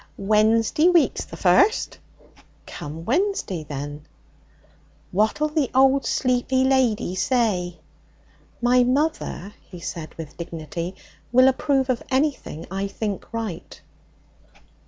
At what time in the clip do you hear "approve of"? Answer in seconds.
11.47-12.01